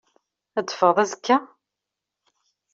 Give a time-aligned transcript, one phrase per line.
[0.57, 1.37] Ad teffɣeḍ azekka?